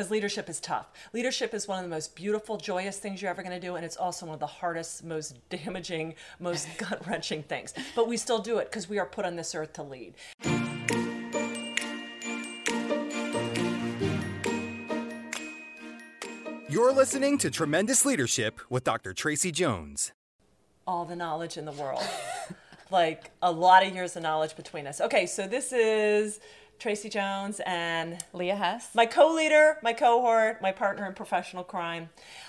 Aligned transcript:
because 0.00 0.10
leadership 0.10 0.48
is 0.48 0.60
tough. 0.60 0.86
Leadership 1.12 1.52
is 1.52 1.68
one 1.68 1.76
of 1.76 1.84
the 1.84 1.90
most 1.90 2.16
beautiful, 2.16 2.56
joyous 2.56 2.98
things 2.98 3.20
you're 3.20 3.30
ever 3.30 3.42
going 3.42 3.54
to 3.54 3.60
do, 3.60 3.74
and 3.74 3.84
it's 3.84 3.98
also 3.98 4.24
one 4.24 4.32
of 4.32 4.40
the 4.40 4.46
hardest, 4.46 5.04
most 5.04 5.36
damaging, 5.50 6.14
most 6.38 6.66
gut 6.78 7.06
wrenching 7.06 7.42
things. 7.42 7.74
But 7.94 8.08
we 8.08 8.16
still 8.16 8.38
do 8.38 8.56
it 8.56 8.70
because 8.70 8.88
we 8.88 8.98
are 8.98 9.04
put 9.04 9.26
on 9.26 9.36
this 9.36 9.54
earth 9.54 9.74
to 9.74 9.82
lead. 9.82 10.14
You're 16.70 16.92
listening 16.92 17.36
to 17.36 17.50
Tremendous 17.50 18.06
Leadership 18.06 18.58
with 18.70 18.84
Dr. 18.84 19.12
Tracy 19.12 19.52
Jones. 19.52 20.12
All 20.86 21.04
the 21.04 21.14
knowledge 21.14 21.58
in 21.58 21.66
the 21.66 21.72
world. 21.72 22.08
like 22.90 23.30
a 23.42 23.52
lot 23.52 23.86
of 23.86 23.94
years 23.94 24.16
of 24.16 24.22
knowledge 24.22 24.56
between 24.56 24.86
us. 24.86 25.02
Okay, 25.02 25.26
so 25.26 25.46
this 25.46 25.74
is 25.74 26.40
Tracy 26.80 27.10
Jones 27.10 27.60
and 27.66 28.24
Leah 28.32 28.56
Hess, 28.56 28.94
my 28.94 29.04
co 29.04 29.34
leader, 29.34 29.76
my 29.82 29.92
cohort, 29.92 30.62
my 30.62 30.72
partner 30.72 31.06
in 31.06 31.12
professional 31.12 31.62
crime. 31.62 32.08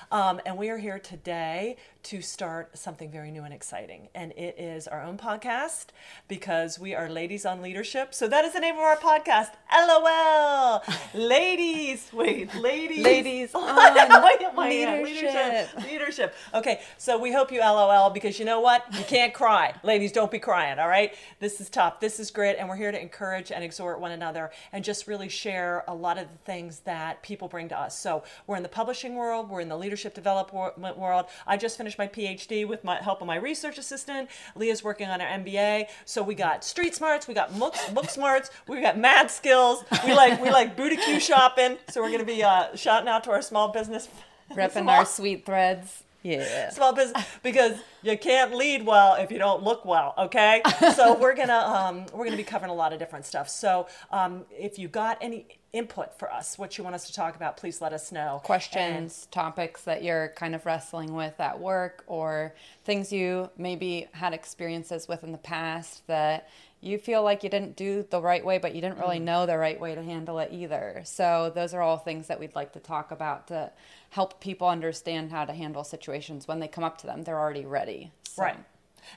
Um, 0.10 0.40
and 0.46 0.58
we 0.58 0.70
are 0.70 0.78
here 0.78 1.00
today 1.00 1.76
to 2.04 2.22
start 2.22 2.78
something 2.78 3.12
very 3.12 3.30
new 3.30 3.44
and 3.44 3.54
exciting. 3.54 4.08
And 4.16 4.32
it 4.34 4.58
is 4.58 4.88
our 4.88 5.02
own 5.02 5.18
podcast 5.18 5.88
because 6.28 6.80
we 6.80 6.96
are 6.96 7.10
Ladies 7.10 7.46
on 7.46 7.62
Leadership. 7.62 8.14
So 8.14 8.28
that 8.30 8.44
is 8.46 8.54
the 8.54 8.60
name 8.60 8.76
of 8.76 8.82
our 8.82 8.98
podcast. 8.98 9.52
LOL. 9.72 10.82
ladies. 11.14 12.10
Wait, 12.14 12.54
ladies. 12.56 13.04
Ladies 13.04 13.52
on 13.56 13.76
leadership. 13.96 14.58
leadership. 14.58 15.84
Leadership. 15.84 16.36
Okay, 16.54 16.82
so 16.98 17.20
we 17.20 17.32
hope 17.32 17.52
you 17.52 17.60
LOL 17.60 18.10
because 18.10 18.40
you 18.40 18.46
know 18.46 18.62
what? 18.62 18.86
You 18.94 19.04
can't 19.04 19.34
cry. 19.34 19.74
Ladies, 19.84 20.12
don't 20.12 20.32
be 20.32 20.40
crying, 20.40 20.80
all 20.80 20.90
right? 20.90 21.14
This 21.40 21.62
is 21.62 21.70
tough. 21.70 22.00
This 22.00 22.20
is 22.20 22.32
great. 22.32 22.56
And 22.58 22.68
we're 22.68 22.78
here 22.78 22.92
to 22.92 23.02
encourage 23.02 23.52
and 23.52 23.64
exhort 23.64 24.00
one 24.00 24.12
another 24.12 24.21
and 24.22 24.84
just 24.84 25.08
really 25.08 25.30
share 25.30 25.84
a 25.88 25.96
lot 25.96 26.18
of 26.18 26.28
the 26.32 26.38
things 26.40 26.80
that 26.82 27.22
people 27.24 27.48
bring 27.48 27.70
to 27.70 27.80
us. 27.80 27.98
So 27.98 28.24
we're 28.48 28.58
in 28.58 28.64
the 28.64 28.70
publishing 28.70 29.16
world, 29.16 29.50
we're 29.50 29.62
in 29.62 29.70
the 29.70 29.78
leadership 29.78 29.92
leadership 29.92 30.14
development 30.14 30.98
world. 30.98 31.26
I 31.46 31.58
just 31.58 31.78
finished 31.78 31.98
my 31.98 32.08
PhD 32.08 32.68
with 32.68 32.84
my 32.84 33.02
help 33.02 33.22
of 33.22 33.28
my 33.28 33.36
research 33.36 33.78
assistant. 33.78 34.30
Leah's 34.56 34.84
working 34.84 35.10
on 35.10 35.20
her 35.20 35.28
MBA. 35.28 35.88
So 36.06 36.24
we 36.24 36.34
got 36.34 36.64
street 36.64 36.96
smarts, 36.96 37.28
we 37.28 37.34
got 37.34 37.58
book, 37.60 37.76
book 37.94 38.10
smarts, 38.10 38.50
we 38.68 38.82
got 38.82 38.98
mad 38.98 39.30
skills. 39.30 39.84
We 40.06 40.14
like 40.14 40.42
we 40.42 40.50
like 40.50 40.76
boutique 40.78 41.22
shopping. 41.22 41.78
So 41.90 42.02
we're 42.02 42.12
gonna 42.12 42.24
be 42.24 42.44
uh, 42.44 42.76
shouting 42.76 43.10
out 43.10 43.24
to 43.26 43.32
our 43.32 43.42
small 43.42 43.70
business. 43.70 44.08
Repping 44.52 44.88
our 44.88 45.06
sweet 45.06 45.46
threads. 45.46 46.04
Yeah. 46.24 46.70
Small 46.72 46.94
business 46.94 47.26
because 47.44 47.78
you 48.04 48.18
can't 48.18 48.54
lead 48.56 48.86
well 48.86 49.16
if 49.16 49.32
you 49.32 49.38
don't 49.38 49.64
look 49.64 49.86
well. 49.86 50.14
Okay. 50.18 50.62
So 50.96 51.18
we're 51.18 51.36
gonna 51.36 51.54
um, 51.54 52.06
we're 52.14 52.26
gonna 52.26 52.38
be 52.38 52.44
covering 52.44 52.70
a 52.70 52.76
lot 52.76 52.92
of 52.92 53.00
different 53.00 53.26
stuff. 53.26 53.48
So 53.50 53.88
um, 54.12 54.46
if 54.52 54.78
you 54.78 54.88
got 54.88 55.18
any 55.22 55.46
input 55.74 56.18
for 56.20 56.32
us, 56.32 56.58
what 56.58 56.78
you 56.78 56.84
want 56.84 56.96
us 56.96 57.08
to 57.08 57.14
talk 57.14 57.36
about, 57.36 57.56
please 57.56 57.82
let 57.82 57.94
us 57.94 58.12
know. 58.12 58.42
Questions, 58.44 59.24
and, 59.24 59.32
topics 59.32 59.84
that 59.84 60.04
you're 60.04 60.30
kind 60.36 60.54
of 60.54 60.66
wrestling 60.66 61.14
with 61.14 61.40
at 61.40 61.60
work, 61.60 62.04
or 62.08 62.54
things 62.84 63.12
you 63.14 63.50
maybe 63.58 64.08
had 64.12 64.34
experiences 64.34 65.08
with 65.08 65.24
in 65.24 65.32
the 65.32 65.38
past 65.38 66.06
that 66.08 66.50
you 66.82 66.98
feel 66.98 67.24
like 67.24 67.44
you 67.44 67.50
didn't 67.50 67.76
do 67.76 68.06
the 68.10 68.22
right 68.22 68.44
way, 68.44 68.58
but 68.58 68.76
you 68.76 68.82
didn't 68.82 68.98
really 68.98 69.20
mm. 69.20 69.24
know 69.24 69.46
the 69.46 69.58
right 69.58 69.80
way 69.80 69.96
to 69.96 70.04
handle 70.04 70.40
it 70.40 70.50
either. 70.52 71.04
So, 71.06 71.52
those 71.54 71.74
are 71.74 71.82
all 71.82 71.98
things 71.98 72.28
that 72.28 72.40
we'd 72.40 72.56
like 72.56 72.74
to 72.74 72.80
talk 72.80 73.12
about 73.12 73.48
to 73.48 73.72
help 74.10 74.42
people 74.42 74.68
understand 74.68 75.32
how 75.32 75.46
to 75.46 75.54
handle 75.54 75.84
situations 75.84 76.48
when 76.48 76.60
they 76.60 76.68
come 76.68 76.84
up 76.84 76.98
to 77.00 77.08
them. 77.08 77.24
They're 77.24 77.40
already 77.40 77.66
ready. 77.66 78.12
So. 78.24 78.44
Right 78.44 78.58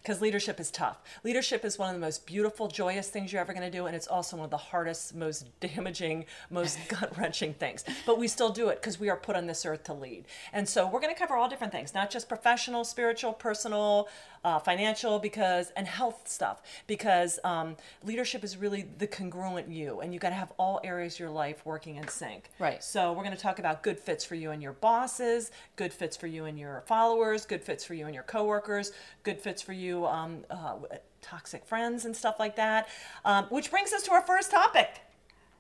because 0.03 0.21
leadership 0.21 0.61
is 0.61 0.71
tough. 0.71 0.99
Leadership 1.23 1.65
is 1.65 1.79
one 1.79 1.89
of 1.89 1.95
the 1.95 2.01
most 2.01 2.27
beautiful, 2.27 2.69
joyous 2.69 3.09
things 3.09 3.33
you're 3.33 3.41
ever 3.41 3.53
going 3.53 3.71
to 3.71 3.77
do, 3.77 3.87
and 3.87 3.97
it's 3.97 4.07
also 4.07 4.37
one 4.37 4.45
of 4.45 4.51
the 4.51 4.57
hardest, 4.57 5.15
most 5.15 5.49
damaging, 5.61 6.25
most 6.51 6.79
gut 6.89 7.17
wrenching 7.19 7.55
things. 7.55 7.85
But 8.07 8.19
we 8.19 8.29
still 8.29 8.51
do 8.51 8.69
it 8.69 8.81
because 8.81 8.99
we 8.99 9.09
are 9.09 9.17
put 9.17 9.37
on 9.37 9.47
this 9.47 9.67
earth 9.67 9.85
to 9.85 9.95
lead. 9.95 10.25
And 10.53 10.69
so 10.69 10.89
we're 10.89 11.01
going 11.01 11.15
to 11.15 11.19
cover 11.19 11.37
all 11.37 11.49
different 11.49 11.73
things, 11.73 11.95
not 11.95 12.11
just 12.11 12.29
professional, 12.29 12.85
spiritual, 12.85 13.33
personal, 13.33 14.09
uh, 14.45 14.59
financial, 14.59 15.19
because 15.19 15.71
and 15.77 15.87
health 15.87 16.29
stuff, 16.29 16.63
because 16.87 17.39
um, 17.45 17.77
leadership 18.03 18.45
is 18.45 18.57
really 18.57 18.87
the 18.99 19.07
congruent 19.07 19.69
you, 19.69 20.01
and 20.01 20.13
you 20.13 20.21
got 20.21 20.29
to 20.31 20.35
have 20.35 20.53
all 20.59 20.81
areas 20.85 21.15
of 21.15 21.21
your 21.21 21.31
life 21.31 21.65
working 21.65 21.97
in 21.97 22.07
sync. 22.09 22.51
Right. 22.59 22.83
So 22.83 23.13
we're 23.13 23.25
going 23.25 23.37
to 23.37 23.43
talk 23.43 23.59
about 23.59 23.83
good 23.83 23.99
fits 23.99 24.25
for 24.25 24.35
you 24.35 24.51
and 24.51 24.63
your 24.63 24.73
bosses, 24.73 25.51
good 25.77 25.93
fits 25.93 26.17
for 26.17 26.27
you 26.27 26.45
and 26.45 26.59
your 26.59 26.83
followers, 26.87 27.47
good 27.47 27.63
fits 27.63 27.85
for 27.85 27.95
you 27.95 28.07
and 28.07 28.15
your 28.15 28.25
coworkers, 28.25 28.93
good 29.23 29.41
fits 29.41 29.63
for 29.63 29.73
you, 29.75 30.07
um, 30.07 30.45
uh, 30.51 30.77
toxic 31.21 31.65
friends 31.67 32.05
and 32.05 32.17
stuff 32.17 32.37
like 32.39 32.57
that. 32.57 32.89
Um, 33.25 33.45
which 33.47 33.71
brings 33.71 33.93
us 33.93 34.03
to 34.05 34.13
our 34.13 34.23
first 34.23 34.51
topic. 34.51 35.01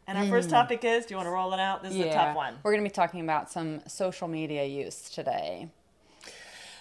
And 0.07 0.19
our 0.19 0.25
mm. 0.25 0.31
first 0.31 0.51
topic 0.51 0.85
is 0.85 1.07
do 1.07 1.15
you 1.15 1.17
want 1.17 1.27
to 1.27 1.31
roll 1.31 1.53
it 1.55 1.61
out? 1.61 1.83
This 1.83 1.93
is 1.93 1.99
yeah. 1.99 2.07
a 2.07 2.15
tough 2.15 2.37
one. 2.37 2.55
We're 2.63 2.73
going 2.73 2.85
to 2.85 2.91
be 2.91 2.95
talking 2.95 3.21
about 3.21 3.51
some 3.51 3.81
social 3.87 4.29
media 4.29 4.65
use 4.65 5.09
today. 5.11 5.69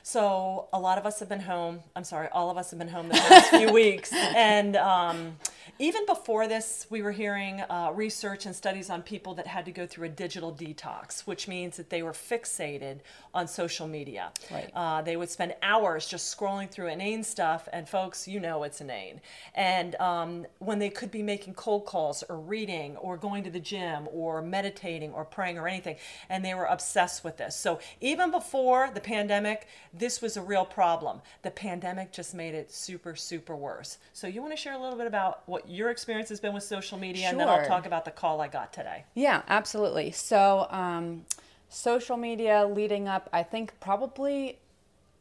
So 0.04 0.68
a 0.74 0.80
lot 0.80 0.98
of 0.98 1.06
us 1.06 1.20
have 1.22 1.30
been 1.30 1.40
home. 1.40 1.80
I'm 1.96 2.04
sorry, 2.04 2.28
all 2.34 2.50
of 2.50 2.58
us 2.58 2.72
have 2.72 2.80
been 2.80 2.90
home 2.90 3.08
the 3.08 3.14
past 3.14 3.50
few 3.52 3.72
weeks, 3.74 4.12
and 4.12 4.76
um, 4.76 5.38
even 5.84 6.06
before 6.06 6.48
this, 6.48 6.88
we 6.90 7.02
were 7.02 7.12
hearing 7.12 7.60
uh, 7.70 7.92
research 7.94 8.46
and 8.46 8.56
studies 8.56 8.90
on 8.90 9.02
people 9.02 9.34
that 9.34 9.46
had 9.46 9.66
to 9.66 9.72
go 9.72 9.86
through 9.86 10.06
a 10.06 10.10
digital 10.10 10.50
detox, 10.54 11.28
which 11.28 11.46
means 11.46 11.76
that 11.76 11.90
they 11.90 12.02
were 12.02 12.14
fixated 12.14 13.00
on 13.34 13.50
social 13.50 13.86
media. 13.86 14.32
Right. 14.50 14.72
Uh, 14.74 15.02
they 15.02 15.18
would 15.18 15.30
spend 15.30 15.56
hours 15.62 16.08
just 16.08 16.34
scrolling 16.40 16.72
through 16.72 16.88
inane 16.88 17.22
stuff, 17.22 17.68
and 17.74 17.90
folks, 17.90 18.30
you 18.30 18.40
know 18.40 18.64
it's 18.64 18.80
inane. 18.80 19.20
And 19.56 19.96
um, 19.96 20.46
when 20.60 20.80
they 20.80 20.90
could 20.90 21.12
be 21.12 21.22
making 21.22 21.56
cold 21.56 21.86
calls 21.86 22.24
or 22.30 22.40
reading 22.40 22.96
or 22.96 23.18
going 23.18 23.44
to 23.44 23.50
the 23.50 23.60
gym 23.60 24.08
or 24.14 24.42
meditating 24.42 25.12
or 25.12 25.26
praying 25.26 25.58
or 25.58 25.68
anything, 25.68 25.98
and 26.30 26.46
they 26.46 26.54
were 26.54 26.68
obsessed 26.68 27.26
with 27.26 27.36
this. 27.36 27.58
So 27.58 27.80
even 28.00 28.32
before 28.32 28.90
the 28.94 29.02
pandemic, 29.02 29.68
this 29.94 30.22
was 30.22 30.38
a 30.38 30.42
real 30.42 30.64
problem. 30.64 31.20
The 31.42 31.52
pandemic 31.52 32.14
just 32.14 32.34
made 32.34 32.56
it 32.56 32.72
super, 32.72 33.18
super 33.18 33.58
worse. 33.58 33.98
So 34.14 34.28
you 34.28 34.42
want 34.42 34.54
to 34.54 34.58
share 34.58 34.76
a 34.76 34.80
little 34.80 34.98
bit 34.98 35.08
about 35.08 35.44
what 35.46 35.68
your 35.74 35.90
experience 35.90 36.30
has 36.30 36.40
been 36.40 36.54
with 36.54 36.64
social 36.64 36.98
media, 36.98 37.24
sure. 37.24 37.32
and 37.32 37.40
then 37.40 37.50
I'll 37.50 37.66
talk 37.66 37.86
about 37.86 38.06
the 38.06 38.12
call 38.12 38.42
I 38.42 38.48
got 38.48 38.74
today. 38.74 39.06
Yeah, 39.16 39.42
absolutely. 39.48 40.12
So. 40.12 40.68
Um, 40.70 41.26
social 41.74 42.18
media 42.18 42.68
leading 42.68 43.08
up, 43.08 43.28
I 43.34 43.42
think 43.42 43.80
probably 43.80 44.60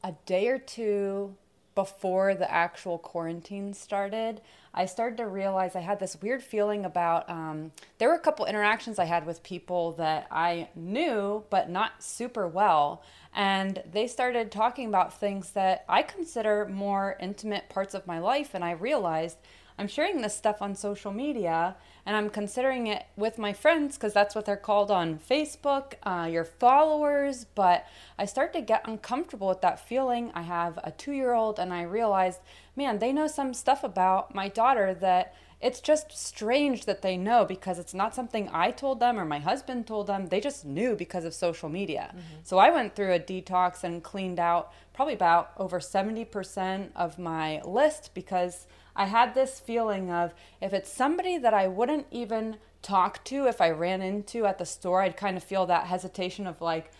a 0.04 0.12
day 0.26 0.48
or 0.48 0.58
two 0.58 1.34
before 1.74 2.34
the 2.34 2.50
actual 2.52 2.98
quarantine 2.98 3.72
started, 3.72 4.42
I 4.74 4.84
started 4.84 5.16
to 5.16 5.26
realize 5.26 5.74
I 5.74 5.80
had 5.80 5.98
this 5.98 6.20
weird 6.20 6.42
feeling 6.42 6.84
about. 6.84 7.28
Um, 7.30 7.72
there 7.96 8.08
were 8.08 8.14
a 8.14 8.20
couple 8.20 8.44
interactions 8.44 8.98
I 8.98 9.06
had 9.06 9.24
with 9.24 9.42
people 9.42 9.92
that 9.92 10.26
I 10.30 10.68
knew, 10.74 11.44
but 11.48 11.70
not 11.70 12.02
super 12.02 12.46
well. 12.46 13.02
And 13.34 13.82
they 13.90 14.06
started 14.06 14.52
talking 14.52 14.88
about 14.88 15.18
things 15.18 15.52
that 15.52 15.86
I 15.88 16.02
consider 16.02 16.66
more 16.66 17.16
intimate 17.18 17.70
parts 17.70 17.94
of 17.94 18.06
my 18.06 18.18
life. 18.18 18.50
And 18.52 18.62
I 18.62 18.72
realized 18.72 19.38
I'm 19.82 19.88
sharing 19.88 20.20
this 20.20 20.36
stuff 20.36 20.62
on 20.62 20.76
social 20.76 21.10
media 21.10 21.74
and 22.06 22.14
I'm 22.14 22.30
considering 22.30 22.86
it 22.86 23.04
with 23.16 23.36
my 23.36 23.52
friends 23.52 23.96
because 23.96 24.12
that's 24.12 24.32
what 24.32 24.44
they're 24.44 24.56
called 24.56 24.92
on 24.92 25.18
Facebook, 25.18 25.94
uh, 26.04 26.28
your 26.30 26.44
followers. 26.44 27.46
But 27.56 27.88
I 28.16 28.24
start 28.24 28.52
to 28.52 28.60
get 28.60 28.86
uncomfortable 28.86 29.48
with 29.48 29.60
that 29.62 29.84
feeling. 29.84 30.30
I 30.36 30.42
have 30.42 30.78
a 30.84 30.92
two 30.92 31.10
year 31.10 31.32
old, 31.32 31.58
and 31.58 31.72
I 31.72 31.82
realized, 31.82 32.38
man, 32.76 33.00
they 33.00 33.12
know 33.12 33.26
some 33.26 33.52
stuff 33.54 33.82
about 33.82 34.32
my 34.32 34.46
daughter 34.46 34.94
that 34.94 35.34
it's 35.60 35.80
just 35.80 36.16
strange 36.16 36.84
that 36.84 37.02
they 37.02 37.16
know 37.16 37.44
because 37.44 37.80
it's 37.80 37.94
not 37.94 38.14
something 38.14 38.48
I 38.52 38.70
told 38.70 39.00
them 39.00 39.18
or 39.18 39.24
my 39.24 39.40
husband 39.40 39.88
told 39.88 40.06
them. 40.06 40.28
They 40.28 40.40
just 40.40 40.64
knew 40.64 40.94
because 40.94 41.24
of 41.24 41.34
social 41.34 41.68
media. 41.68 42.10
Mm-hmm. 42.10 42.40
So 42.44 42.58
I 42.58 42.70
went 42.70 42.94
through 42.94 43.14
a 43.14 43.18
detox 43.18 43.82
and 43.82 44.00
cleaned 44.00 44.38
out 44.38 44.72
probably 44.92 45.14
about 45.14 45.52
over 45.56 45.80
70% 45.80 46.90
of 46.94 47.18
my 47.18 47.60
list 47.62 48.10
because 48.14 48.68
I 48.94 49.06
had 49.06 49.34
this 49.34 49.60
feeling 49.60 50.10
of 50.10 50.34
if 50.60 50.72
it's 50.72 50.92
somebody 50.92 51.38
that 51.38 51.54
I 51.54 51.66
wouldn't 51.66 52.06
even 52.10 52.56
talk 52.82 53.22
to 53.24 53.46
if 53.46 53.60
I 53.60 53.70
ran 53.70 54.02
into 54.02 54.44
at 54.44 54.58
the 54.58 54.66
store, 54.66 55.02
I'd 55.02 55.16
kind 55.16 55.36
of 55.36 55.44
feel 55.44 55.66
that 55.66 55.86
hesitation 55.86 56.46
of 56.46 56.60
like, 56.60 56.90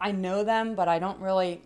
I 0.00 0.12
know 0.12 0.42
them, 0.44 0.74
but 0.74 0.88
I 0.88 0.98
don't 0.98 1.20
really 1.20 1.62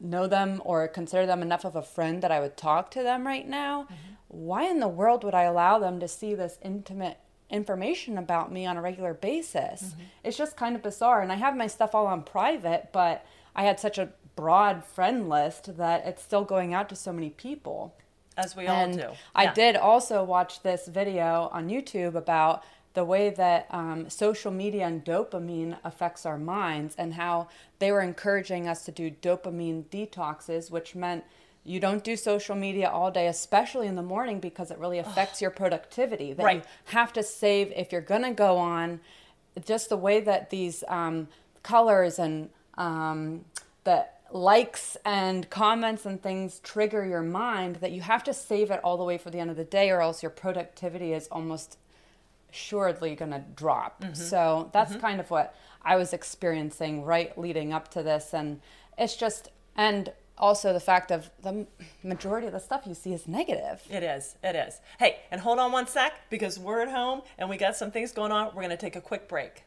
know 0.00 0.26
them 0.26 0.62
or 0.64 0.88
consider 0.88 1.26
them 1.26 1.42
enough 1.42 1.64
of 1.64 1.76
a 1.76 1.82
friend 1.82 2.22
that 2.22 2.32
I 2.32 2.40
would 2.40 2.56
talk 2.56 2.90
to 2.92 3.02
them 3.02 3.26
right 3.26 3.46
now. 3.46 3.84
Mm-hmm. 3.84 3.94
Why 4.28 4.64
in 4.64 4.80
the 4.80 4.88
world 4.88 5.24
would 5.24 5.34
I 5.34 5.42
allow 5.42 5.78
them 5.78 6.00
to 6.00 6.08
see 6.08 6.34
this 6.34 6.58
intimate 6.62 7.18
information 7.50 8.18
about 8.18 8.52
me 8.52 8.66
on 8.66 8.76
a 8.76 8.82
regular 8.82 9.14
basis? 9.14 9.82
Mm-hmm. 9.82 10.02
It's 10.24 10.36
just 10.36 10.56
kind 10.56 10.76
of 10.76 10.82
bizarre. 10.82 11.20
And 11.22 11.32
I 11.32 11.36
have 11.36 11.56
my 11.56 11.66
stuff 11.66 11.94
all 11.94 12.06
on 12.06 12.22
private, 12.22 12.90
but 12.92 13.24
I 13.54 13.64
had 13.64 13.80
such 13.80 13.98
a 13.98 14.10
broad 14.36 14.84
friend 14.84 15.28
list 15.28 15.76
that 15.78 16.06
it's 16.06 16.22
still 16.22 16.44
going 16.44 16.72
out 16.72 16.88
to 16.90 16.96
so 16.96 17.12
many 17.12 17.30
people 17.30 17.94
as 18.38 18.56
we 18.56 18.66
and 18.66 19.00
all 19.00 19.08
do. 19.08 19.14
I 19.34 19.44
yeah. 19.44 19.54
did 19.54 19.76
also 19.76 20.22
watch 20.22 20.62
this 20.62 20.86
video 20.86 21.50
on 21.52 21.68
YouTube 21.68 22.14
about 22.14 22.64
the 22.94 23.04
way 23.04 23.30
that 23.30 23.66
um, 23.70 24.08
social 24.08 24.50
media 24.50 24.86
and 24.86 25.04
dopamine 25.04 25.76
affects 25.84 26.24
our 26.24 26.38
minds 26.38 26.94
and 26.96 27.14
how 27.14 27.48
they 27.78 27.92
were 27.92 28.00
encouraging 28.00 28.66
us 28.66 28.84
to 28.84 28.92
do 28.92 29.10
dopamine 29.10 29.84
detoxes, 29.84 30.70
which 30.70 30.94
meant 30.94 31.24
you 31.64 31.80
don't 31.80 32.02
do 32.02 32.16
social 32.16 32.56
media 32.56 32.88
all 32.88 33.10
day, 33.10 33.26
especially 33.26 33.86
in 33.86 33.94
the 33.94 34.02
morning, 34.02 34.40
because 34.40 34.70
it 34.70 34.78
really 34.78 34.98
affects 34.98 35.42
your 35.42 35.50
productivity. 35.50 36.32
That 36.32 36.42
right. 36.42 36.56
you 36.56 36.62
have 36.86 37.12
to 37.12 37.22
save 37.22 37.72
if 37.76 37.92
you're 37.92 38.00
going 38.00 38.22
to 38.22 38.30
go 38.30 38.56
on 38.56 39.00
just 39.64 39.90
the 39.90 39.96
way 39.96 40.20
that 40.20 40.50
these 40.50 40.82
um, 40.88 41.28
colors 41.62 42.18
and 42.18 42.48
um, 42.78 43.44
the 43.84 44.06
likes 44.30 44.96
and 45.04 45.48
comments 45.48 46.04
and 46.04 46.22
things 46.22 46.60
trigger 46.60 47.04
your 47.04 47.22
mind 47.22 47.76
that 47.76 47.92
you 47.92 48.02
have 48.02 48.22
to 48.24 48.34
save 48.34 48.70
it 48.70 48.80
all 48.84 48.96
the 48.96 49.04
way 49.04 49.18
for 49.18 49.30
the 49.30 49.38
end 49.38 49.50
of 49.50 49.56
the 49.56 49.64
day 49.64 49.90
or 49.90 50.00
else 50.00 50.22
your 50.22 50.30
productivity 50.30 51.12
is 51.12 51.28
almost 51.28 51.78
assuredly 52.52 53.14
going 53.14 53.30
to 53.30 53.42
drop. 53.54 54.02
Mm-hmm. 54.02 54.14
So 54.14 54.70
that's 54.72 54.96
kind 54.96 55.20
of 55.20 55.30
what 55.30 55.54
I 55.82 55.96
was 55.96 56.12
experiencing 56.12 57.04
right 57.04 57.36
leading 57.38 57.72
up 57.72 57.88
to 57.92 58.02
this. 58.02 58.34
And 58.34 58.60
it's 58.96 59.16
just, 59.16 59.48
and 59.76 60.12
also 60.36 60.72
the 60.72 60.80
fact 60.80 61.10
of 61.10 61.30
the 61.42 61.66
majority 62.02 62.46
of 62.46 62.52
the 62.52 62.60
stuff 62.60 62.82
you 62.86 62.94
see 62.94 63.12
is 63.12 63.26
negative. 63.26 63.82
It 63.90 64.02
is. 64.02 64.36
It 64.42 64.56
is. 64.56 64.80
Hey, 64.98 65.20
and 65.30 65.40
hold 65.40 65.58
on 65.58 65.72
one 65.72 65.86
sec 65.86 66.12
because 66.30 66.58
we're 66.58 66.80
at 66.80 66.90
home 66.90 67.22
and 67.38 67.48
we 67.48 67.56
got 67.56 67.76
some 67.76 67.90
things 67.90 68.12
going 68.12 68.32
on. 68.32 68.48
We're 68.48 68.62
going 68.62 68.70
to 68.70 68.76
take 68.76 68.96
a 68.96 69.00
quick 69.00 69.28
break. 69.28 69.64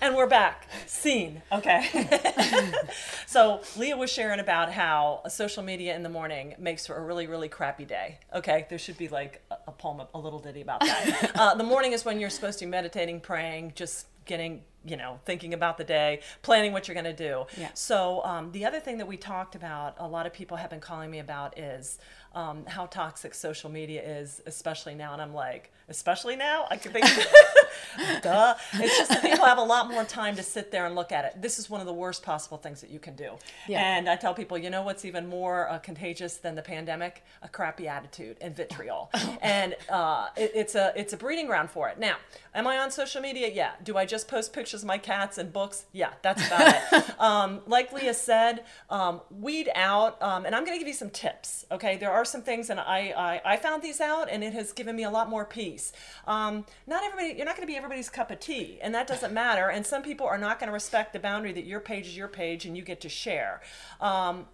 And 0.00 0.14
we're 0.14 0.26
back. 0.26 0.68
Scene. 0.90 1.40
Okay. 1.52 1.86
so 3.26 3.60
Leah 3.76 3.96
was 3.96 4.10
sharing 4.10 4.40
about 4.40 4.72
how 4.72 5.22
social 5.28 5.62
media 5.62 5.94
in 5.94 6.02
the 6.02 6.08
morning 6.08 6.56
makes 6.58 6.84
for 6.84 6.96
a 6.96 7.00
really, 7.00 7.28
really 7.28 7.48
crappy 7.48 7.84
day. 7.84 8.18
Okay. 8.34 8.66
There 8.68 8.78
should 8.78 8.98
be 8.98 9.06
like 9.08 9.40
a, 9.52 9.56
a 9.68 9.72
poem, 9.72 10.04
a 10.12 10.18
little 10.18 10.40
ditty 10.40 10.62
about 10.62 10.80
that. 10.80 11.30
uh, 11.36 11.54
the 11.54 11.62
morning 11.64 11.92
is 11.92 12.04
when 12.04 12.18
you're 12.18 12.28
supposed 12.28 12.58
to 12.58 12.64
be 12.64 12.70
meditating, 12.70 13.20
praying, 13.20 13.72
just 13.76 14.06
getting 14.26 14.62
you 14.84 14.96
know 14.96 15.18
thinking 15.26 15.52
about 15.52 15.76
the 15.76 15.84
day 15.84 16.20
planning 16.42 16.72
what 16.72 16.88
you're 16.88 16.94
going 16.94 17.04
to 17.04 17.12
do 17.12 17.44
Yeah. 17.58 17.68
so 17.74 18.24
um, 18.24 18.50
the 18.52 18.64
other 18.64 18.80
thing 18.80 18.96
that 18.98 19.06
we 19.06 19.16
talked 19.18 19.54
about 19.54 19.96
a 19.98 20.06
lot 20.08 20.24
of 20.24 20.32
people 20.32 20.56
have 20.56 20.70
been 20.70 20.80
calling 20.80 21.10
me 21.10 21.18
about 21.18 21.58
is 21.58 21.98
um, 22.34 22.64
how 22.66 22.86
toxic 22.86 23.34
social 23.34 23.68
media 23.70 24.02
is 24.02 24.40
especially 24.46 24.94
now 24.94 25.12
and 25.12 25.20
i'm 25.20 25.34
like 25.34 25.70
especially 25.88 26.34
now 26.36 26.66
i 26.70 26.76
can 26.78 26.92
think 26.92 27.04
duh. 28.22 28.54
It's 28.74 28.98
just 28.98 29.10
that 29.10 29.22
people 29.22 29.44
have 29.44 29.58
a 29.58 29.62
lot 29.62 29.90
more 29.90 30.04
time 30.04 30.36
to 30.36 30.42
sit 30.42 30.70
there 30.70 30.86
and 30.86 30.94
look 30.94 31.12
at 31.12 31.24
it. 31.24 31.40
This 31.40 31.58
is 31.58 31.70
one 31.70 31.80
of 31.80 31.86
the 31.86 31.92
worst 31.92 32.22
possible 32.22 32.58
things 32.58 32.80
that 32.80 32.90
you 32.90 32.98
can 32.98 33.14
do. 33.14 33.32
Yeah. 33.68 33.96
and 33.96 34.08
i 34.08 34.16
tell 34.16 34.34
people 34.34 34.58
you 34.58 34.70
know 34.70 34.82
what's 34.82 35.04
even 35.04 35.26
more 35.26 35.68
uh, 35.68 35.78
contagious 35.78 36.36
than 36.36 36.54
the 36.54 36.62
pandemic? 36.62 37.24
A 37.42 37.48
crappy 37.48 37.88
attitude 37.88 38.36
and 38.40 38.54
vitriol. 38.54 39.10
And 39.42 39.74
uh, 39.88 40.28
it, 40.36 40.52
it's 40.54 40.74
a 40.74 40.92
it's 40.94 41.12
a 41.12 41.16
breeding 41.16 41.46
ground 41.46 41.70
for 41.70 41.88
it. 41.88 41.98
Now 41.98 42.16
am 42.54 42.66
i 42.66 42.78
on 42.78 42.90
social 42.90 43.22
media? 43.22 43.50
Yeah. 43.52 43.72
Do 43.82 43.96
i 43.96 44.04
just 44.04 44.28
post 44.28 44.52
pictures 44.52 44.82
of 44.82 44.86
my 44.86 44.98
cats 44.98 45.38
and 45.38 45.52
books? 45.52 45.86
Yeah 45.92 46.10
that's 46.22 46.46
about 46.46 46.74
it. 46.74 47.04
Um, 47.20 47.60
like 47.66 47.92
leah 47.92 48.14
said 48.14 48.64
um, 48.88 49.20
weed 49.30 49.68
out 49.74 50.20
um, 50.22 50.46
and 50.46 50.54
i'm 50.54 50.64
going 50.64 50.74
to 50.76 50.78
give 50.78 50.88
you 50.88 50.94
some 50.94 51.10
tips 51.10 51.64
okay? 51.70 51.96
There 51.96 52.10
are 52.10 52.24
some 52.24 52.42
things 52.42 52.70
and 52.70 52.80
I, 52.80 53.12
I 53.16 53.52
i 53.52 53.56
found 53.56 53.82
these 53.82 54.00
out 54.00 54.28
and 54.30 54.42
it 54.42 54.52
has 54.52 54.72
given 54.72 54.96
me 54.96 55.04
a 55.04 55.10
lot 55.10 55.28
more 55.28 55.44
peace. 55.44 55.92
Um, 56.26 56.64
not 56.86 57.02
everybody 57.04 57.36
you're 57.36 57.46
not 57.46 57.56
going 57.56 57.66
to 57.66 57.72
be 57.72 57.76
everybody's 57.80 58.10
cup 58.10 58.30
of 58.30 58.38
tea 58.38 58.78
and 58.82 58.94
that 58.94 59.06
doesn't 59.06 59.32
matter 59.32 59.68
and 59.70 59.86
some 59.86 60.02
people 60.02 60.26
are 60.26 60.38
not 60.38 60.58
going 60.58 60.68
to 60.68 60.72
respect 60.72 61.12
the 61.12 61.18
boundary 61.18 61.52
that 61.52 61.64
your 61.64 61.80
page 61.80 62.06
is 62.06 62.16
your 62.16 62.28
page 62.28 62.66
and 62.66 62.76
you 62.76 62.82
get 62.82 63.00
to 63.00 63.08
share 63.08 63.60
um, 64.00 64.46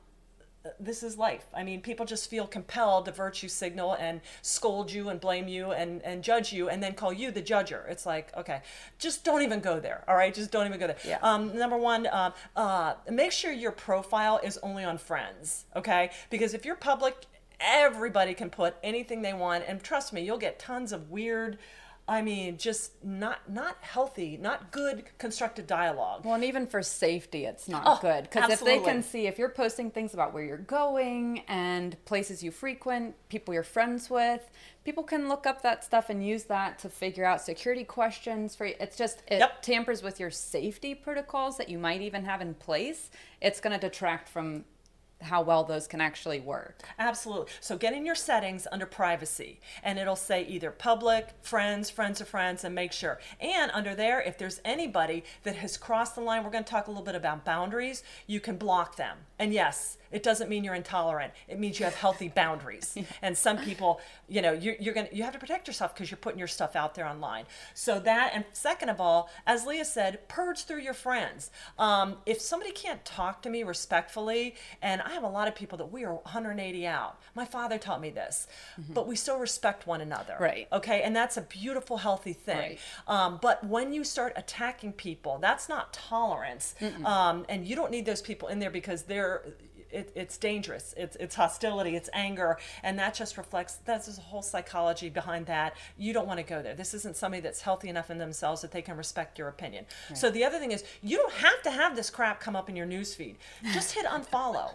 this 0.81 1.03
is 1.03 1.17
life. 1.17 1.47
I 1.55 1.63
mean, 1.63 1.81
people 1.81 2.07
just 2.07 2.29
feel 2.29 2.47
compelled 2.47 3.07
to 3.07 3.13
virtue 3.13 3.49
signal 3.49 3.95
and 3.95 4.21
scold 4.43 4.91
you 4.91 5.09
and 5.09 5.21
blame 5.21 5.49
you 5.49 5.73
and, 5.73 6.03
and 6.03 6.23
judge 6.23 6.53
you 6.53 6.69
and 6.69 6.83
then 6.83 6.95
call 6.95 7.13
you 7.13 7.31
the 7.31 7.43
judger. 7.43 7.89
It's 7.89 8.07
like, 8.07 8.37
okay, 8.37 8.63
just 8.99 9.25
don't 9.25 9.43
even 9.43 9.61
go 9.61 9.81
there. 9.81 10.05
All 10.09 10.17
right, 10.17 10.35
just 10.35 10.51
don't 10.51 10.67
even 10.67 10.79
go 10.79 10.89
there. 10.89 10.97
Yeah. 11.07 11.19
Um, 11.23 11.57
number 11.57 11.77
one, 11.77 12.07
uh, 12.07 12.33
uh, 12.55 12.95
make 13.11 13.33
sure 13.33 13.53
your 13.53 13.73
profile 13.73 14.41
is 14.43 14.59
only 14.59 14.85
on 14.85 14.99
friends. 14.99 15.67
Okay, 15.75 16.11
because 16.31 16.55
if 16.55 16.65
you're 16.65 16.77
public, 16.77 17.27
everybody 17.61 18.35
can 18.35 18.51
put 18.51 18.77
anything 18.83 19.23
they 19.23 19.33
want, 19.33 19.65
and 19.67 19.83
trust 19.83 20.13
me, 20.13 20.23
you'll 20.23 20.39
get 20.39 20.59
tons 20.59 20.93
of 20.93 21.11
weird. 21.11 21.59
I 22.09 22.23
mean, 22.23 22.57
just 22.57 23.05
not 23.05 23.51
not 23.51 23.79
healthy, 23.81 24.37
not 24.37 24.71
good 24.71 25.05
constructive 25.19 25.67
dialogue. 25.67 26.25
Well, 26.25 26.35
and 26.35 26.45
even 26.45 26.69
for 26.69 26.81
safety, 26.81 27.45
it's 27.47 27.67
not 27.69 27.83
Oh, 27.85 27.99
good 28.01 28.25
because 28.25 28.49
if 28.49 28.61
they 28.61 28.79
can 28.79 29.03
see 29.03 29.27
if 29.27 29.39
you're 29.39 29.49
posting 29.49 29.91
things 29.91 30.15
about 30.15 30.33
where 30.33 30.45
you're 30.45 30.57
going 30.57 31.41
and 31.49 31.97
places 32.05 32.45
you 32.45 32.53
frequent, 32.53 33.17
people 33.29 33.53
you're 33.55 33.65
friends 33.65 34.09
with, 34.09 34.49
people 34.85 35.03
can 35.03 35.29
look 35.29 35.49
up 35.49 35.63
that 35.63 35.83
stuff 35.83 36.09
and 36.09 36.25
use 36.25 36.45
that 36.45 36.79
to 36.79 36.89
figure 36.89 37.25
out 37.25 37.43
security 37.43 37.83
questions. 37.83 38.55
For 38.55 38.67
it's 38.67 38.97
just 38.97 39.25
it 39.27 39.41
Yep. 39.41 39.63
tampers 39.63 40.03
with 40.05 40.21
your 40.21 40.31
safety 40.31 40.95
protocols 40.95 41.57
that 41.57 41.69
you 41.69 41.79
might 41.79 42.03
even 42.03 42.25
have 42.25 42.41
in 42.41 42.55
place. 42.55 43.11
It's 43.41 43.59
going 43.61 43.79
to 43.79 43.81
detract 43.85 44.29
from 44.29 44.65
how 45.23 45.43
well 45.43 45.65
those 45.65 45.87
can 45.87 46.01
actually 46.01 46.41
work. 46.41 46.83
Absolutely. 46.99 47.53
So 47.61 47.77
get 47.77 47.95
in 47.95 48.05
your 48.05 48.15
settings 48.15 48.67
under 48.71 48.87
privacy 48.87 49.61
and 49.83 49.99
it'll 49.99 50.17
say 50.17 50.45
either 50.47 50.71
public, 50.71 51.29
friends, 51.43 51.91
friends 51.91 52.21
of 52.21 52.29
friends, 52.29 52.65
and 52.65 52.75
make 52.75 52.93
sure. 52.93 53.19
And 53.41 53.71
under 53.73 53.95
there, 53.95 54.21
if 54.21 54.39
there's 54.39 54.61
anybody 54.65 55.25
that 55.43 55.57
has 55.57 55.77
crossed 55.77 56.15
the 56.15 56.21
line, 56.21 56.45
we're 56.45 56.51
going 56.51 56.65
to 56.65 56.71
talk 56.71 56.87
a 56.87 56.91
little 56.91 57.05
bit 57.05 57.15
about 57.15 57.45
boundaries, 57.45 58.03
you 58.27 58.41
can 58.41 58.57
block 58.57 58.97
them. 58.97 59.19
And 59.39 59.53
yes, 59.53 59.99
it 60.17 60.23
doesn't 60.23 60.49
mean 60.49 60.65
you're 60.65 60.75
intolerant. 60.75 61.35
It 61.47 61.61
means 61.61 61.79
you 61.79 61.85
have 61.85 61.95
healthy 61.95 62.29
boundaries. 62.29 62.97
And 63.23 63.37
some 63.37 63.59
people, 63.59 64.01
you 64.29 64.41
know, 64.41 64.53
you're, 64.53 64.77
you're 64.79 64.95
going 64.95 65.09
to, 65.09 65.17
you 65.17 65.23
have 65.23 65.33
to 65.33 65.39
protect 65.39 65.67
yourself 65.67 65.95
because 65.95 66.11
you're 66.11 66.19
putting 66.19 66.39
your 66.39 66.49
stuff 66.49 66.77
out 66.77 66.95
there 66.95 67.07
online. 67.07 67.45
So 67.75 67.99
that, 68.01 68.33
and 68.35 68.45
second 68.53 68.89
of 68.89 69.01
all, 69.01 69.31
as 69.47 69.67
Leah 69.67 69.85
said, 69.85 70.29
purge 70.29 70.65
through 70.65 70.81
your 70.81 70.95
friends. 70.95 71.51
Um, 71.79 72.17
if 72.25 72.41
somebody 72.41 72.73
can't 72.73 73.05
talk 73.05 73.43
to 73.43 73.51
me 73.51 73.63
respectfully, 73.63 74.55
and 74.81 75.03
I 75.03 75.11
have 75.11 75.23
a 75.23 75.29
lot 75.29 75.49
of 75.49 75.55
people 75.55 75.79
that 75.79 75.91
we 75.93 76.05
are 76.05 76.15
180 76.15 76.87
out. 76.87 77.19
My 77.35 77.45
father 77.45 77.79
taught 77.79 78.01
me 78.01 78.11
this, 78.11 78.47
but 78.89 79.07
we 79.07 79.17
still 79.17 79.39
respect 79.39 79.87
one 79.87 80.01
another. 80.01 80.35
Mm-hmm. 80.35 80.43
Right. 80.43 80.69
Okay. 80.73 81.03
And 81.03 81.15
that's 81.15 81.37
a 81.37 81.43
beautiful, 81.43 81.99
healthy 81.99 82.33
thing. 82.33 82.59
Right. 82.59 82.79
Um, 83.09 83.39
but 83.43 83.65
when 83.65 83.93
you 83.93 84.05
start 84.05 84.33
attacking 84.37 84.93
people, 84.93 85.39
that's 85.41 85.69
not 85.69 85.93
tolerance. 85.93 86.75
Um, 87.05 87.45
and 87.49 87.67
you 87.67 87.77
don't 87.77 87.91
need 87.91 88.07
those 88.07 88.23
people 88.23 88.49
in 88.49 88.59
there 88.59 88.71
because 88.71 89.03
they're. 89.03 89.43
It, 89.91 90.13
it's 90.15 90.37
dangerous. 90.37 90.95
It's 90.97 91.17
it's 91.17 91.35
hostility. 91.35 91.97
It's 91.97 92.11
anger, 92.13 92.59
and 92.83 92.99
that 92.99 93.15
just 93.15 93.37
reflects. 93.37 93.77
That's 93.85 94.19
a 94.19 94.21
whole 94.21 94.43
psychology 94.43 95.09
behind 95.09 95.47
that. 95.47 95.77
You 95.97 96.13
don't 96.13 96.27
want 96.27 96.39
to 96.39 96.45
go 96.45 96.63
there. 96.63 96.75
This 96.75 96.95
isn't 96.95 97.17
somebody 97.17 97.41
that's 97.41 97.61
healthy 97.61 97.89
enough 97.89 98.11
in 98.11 98.19
themselves 98.19 98.63
that 98.63 98.73
they 98.73 98.83
can 98.83 98.97
respect 98.97 99.39
your 99.39 99.49
opinion. 99.49 99.87
So 100.15 100.31
the 100.31 100.45
other 100.45 100.59
thing 100.59 100.73
is, 100.73 100.85
you 101.03 101.17
don't 101.17 101.33
have 101.33 101.63
to 101.63 101.71
have 101.71 101.97
this 101.97 102.11
crap 102.11 102.41
come 102.41 102.57
up 102.57 102.69
in 102.69 102.77
your 102.77 102.87
newsfeed. 102.87 103.37
Just 103.73 103.93
hit 103.93 104.07
unfollow. 104.07 104.71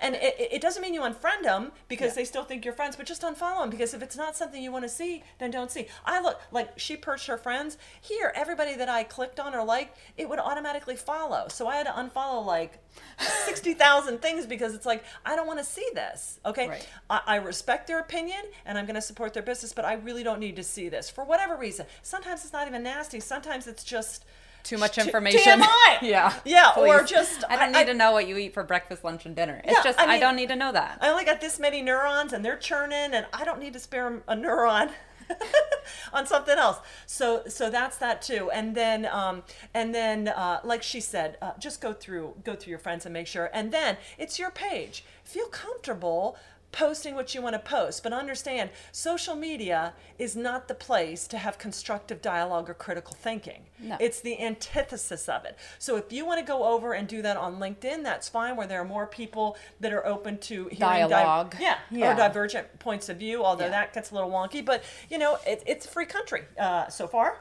And 0.00 0.14
it, 0.16 0.36
it 0.38 0.62
doesn't 0.62 0.82
mean 0.82 0.94
you 0.94 1.02
unfriend 1.02 1.42
them 1.42 1.72
because 1.88 2.14
they 2.14 2.24
still 2.24 2.44
think 2.44 2.64
you're 2.64 2.74
friends, 2.74 2.96
but 2.96 3.06
just 3.06 3.22
unfollow 3.22 3.60
them 3.60 3.70
because 3.70 3.94
if 3.94 4.02
it's 4.02 4.16
not 4.16 4.36
something 4.36 4.62
you 4.62 4.72
want 4.72 4.84
to 4.84 4.88
see, 4.88 5.22
then 5.38 5.50
don't 5.50 5.70
see. 5.70 5.86
I 6.04 6.20
look 6.20 6.40
like 6.50 6.78
she 6.78 6.96
perched 6.96 7.26
her 7.26 7.38
friends. 7.38 7.78
Here, 8.00 8.32
everybody 8.34 8.74
that 8.76 8.88
I 8.88 9.04
clicked 9.04 9.40
on 9.40 9.54
or 9.54 9.64
liked, 9.64 9.98
it 10.16 10.28
would 10.28 10.38
automatically 10.38 10.96
follow. 10.96 11.48
So 11.48 11.66
I 11.66 11.76
had 11.76 11.86
to 11.86 11.92
unfollow 11.92 12.44
like 12.44 12.78
60,000 13.18 14.20
things 14.20 14.46
because 14.46 14.74
it's 14.74 14.86
like, 14.86 15.04
I 15.24 15.36
don't 15.36 15.46
want 15.46 15.58
to 15.58 15.64
see 15.64 15.88
this. 15.94 16.40
Okay. 16.44 16.68
Right. 16.68 16.88
I, 17.10 17.20
I 17.26 17.36
respect 17.36 17.86
their 17.86 18.00
opinion 18.00 18.42
and 18.64 18.78
I'm 18.78 18.86
going 18.86 18.94
to 18.94 19.02
support 19.02 19.34
their 19.34 19.42
business, 19.42 19.72
but 19.72 19.84
I 19.84 19.94
really 19.94 20.22
don't 20.22 20.40
need 20.40 20.56
to 20.56 20.62
see 20.62 20.88
this 20.88 21.10
for 21.10 21.24
whatever 21.24 21.56
reason. 21.56 21.86
Sometimes 22.02 22.44
it's 22.44 22.52
not 22.52 22.66
even 22.66 22.82
nasty, 22.82 23.20
sometimes 23.20 23.66
it's 23.66 23.84
just 23.84 24.24
Too 24.62 24.78
much 24.78 24.98
information. 24.98 25.60
TMI. 25.60 25.98
yeah. 26.02 26.34
Yeah. 26.44 26.72
Or 26.76 27.02
just 27.02 27.44
I 27.48 27.56
don't 27.56 27.72
need 27.72 27.86
to 27.86 27.94
know 27.94 28.12
what 28.12 28.28
you 28.28 28.36
eat 28.36 28.54
for 28.54 28.62
breakfast, 28.62 29.04
lunch, 29.04 29.26
and 29.26 29.34
dinner. 29.34 29.60
It's 29.64 29.72
Yeah, 29.72 29.82
just 29.82 29.98
I 29.98 30.14
I, 30.14 30.18
don't 30.20 30.36
need 30.36 30.48
to 30.48 30.56
know 30.56 30.72
that. 30.72 30.98
I 31.00 31.10
only 31.10 31.24
got 31.24 31.40
this 31.40 31.58
many 31.58 31.82
neurons 31.82 32.32
and 32.32 32.44
they're 32.44 32.56
churning 32.56 33.12
and 33.12 33.26
I 33.32 33.44
don't 33.44 33.60
need 33.60 33.72
to 33.72 33.78
spare 33.80 34.22
a 34.28 34.36
neuron 34.36 34.90
on 36.12 36.26
something 36.26 36.56
else. 36.58 36.78
So 37.06 37.42
so 37.48 37.70
that's 37.70 37.96
that 37.98 38.22
too. 38.22 38.50
And 38.50 38.74
then 38.74 39.06
um, 39.06 39.42
and 39.74 39.94
then 39.94 40.28
uh, 40.28 40.60
like 40.64 40.82
she 40.82 41.00
said, 41.00 41.38
uh, 41.42 41.52
just 41.58 41.80
go 41.80 41.92
through 41.92 42.34
go 42.44 42.54
through 42.54 42.70
your 42.70 42.78
friends 42.78 43.04
and 43.04 43.12
make 43.12 43.26
sure. 43.26 43.50
And 43.52 43.72
then 43.72 43.96
it's 44.18 44.38
your 44.38 44.50
page. 44.50 45.04
Feel 45.24 45.46
comfortable 45.46 46.36
posting 46.72 47.14
what 47.14 47.34
you 47.34 47.42
want 47.42 47.52
to 47.54 47.58
post 47.58 48.02
but 48.02 48.12
understand 48.12 48.70
social 48.90 49.34
media 49.34 49.92
is 50.18 50.34
not 50.34 50.68
the 50.68 50.74
place 50.74 51.26
to 51.28 51.36
have 51.38 51.58
constructive 51.58 52.20
dialogue 52.22 52.68
or 52.70 52.74
critical 52.74 53.14
thinking 53.14 53.62
No. 53.78 53.96
it's 54.00 54.20
the 54.20 54.40
antithesis 54.40 55.28
of 55.28 55.44
it. 55.44 55.56
So 55.78 55.96
if 55.96 56.12
you 56.12 56.24
want 56.24 56.40
to 56.40 56.44
go 56.46 56.64
over 56.64 56.92
and 56.94 57.06
do 57.06 57.20
that 57.22 57.36
on 57.36 57.58
LinkedIn, 57.58 58.02
that's 58.02 58.28
fine, 58.28 58.56
where 58.56 58.66
there 58.66 58.80
are 58.80 58.84
more 58.84 59.06
people 59.06 59.56
that 59.80 59.92
are 59.92 60.06
open 60.06 60.38
to 60.38 60.64
hearing 60.68 60.78
di- 60.78 61.08
Dialogue. 61.08 61.56
yeah, 61.60 61.78
Yeah. 61.90 62.12
or 62.12 62.16
divergent 62.16 62.78
points 62.78 63.08
of 63.08 63.16
view. 63.18 63.44
Although 63.44 63.64
Yeah. 63.66 63.70
that 63.70 63.92
gets 63.92 64.10
a 64.10 64.14
little 64.14 64.30
wonky, 64.30 64.64
but 64.64 64.82
you 65.10 65.18
know, 65.18 65.38
it, 65.46 65.62
it's 65.66 65.84
a 65.86 65.88
free 65.88 66.06
country 66.06 66.42
uh, 66.58 66.88
so 66.88 67.06
far. 67.06 67.38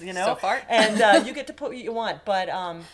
You 0.00 0.12
know, 0.12 0.24
So 0.24 0.34
far. 0.36 0.60
and 0.68 1.00
uh, 1.00 1.22
you 1.24 1.32
get 1.38 1.46
to 1.48 1.52
put 1.52 1.68
what 1.68 1.78
you 1.78 1.92
want, 1.92 2.24
but. 2.24 2.48
Um, 2.48 2.84